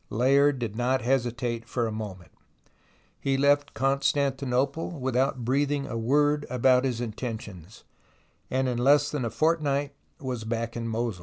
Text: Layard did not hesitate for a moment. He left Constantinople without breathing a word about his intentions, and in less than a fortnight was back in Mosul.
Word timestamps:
Layard 0.09 0.57
did 0.57 0.75
not 0.75 1.03
hesitate 1.03 1.69
for 1.69 1.85
a 1.85 1.91
moment. 1.91 2.31
He 3.19 3.37
left 3.37 3.75
Constantinople 3.75 4.99
without 4.99 5.45
breathing 5.45 5.85
a 5.85 5.95
word 5.95 6.47
about 6.49 6.85
his 6.85 6.99
intentions, 6.99 7.83
and 8.49 8.67
in 8.67 8.79
less 8.79 9.11
than 9.11 9.23
a 9.25 9.29
fortnight 9.29 9.93
was 10.19 10.43
back 10.43 10.75
in 10.75 10.87
Mosul. 10.87 11.19